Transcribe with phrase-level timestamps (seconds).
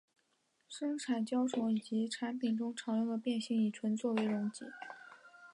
[0.67, 4.65] 生产虫胶及其产品中常用变性乙醇作为溶剂。